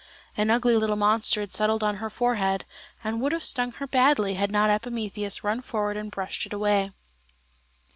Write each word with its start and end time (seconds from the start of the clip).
An 0.35 0.49
ugly 0.49 0.75
little 0.77 0.95
monster 0.95 1.41
had 1.41 1.53
settled 1.53 1.83
on 1.83 1.97
her 1.97 2.09
forehead, 2.09 2.65
and 3.03 3.21
would 3.21 3.33
have 3.33 3.43
stung 3.43 3.73
her 3.73 3.85
badly 3.85 4.33
had 4.33 4.49
not 4.49 4.71
Epimetheus 4.71 5.43
run 5.43 5.61
forward 5.61 5.95
and 5.95 6.09
brushed 6.09 6.47
it 6.47 6.53
away. 6.53 6.91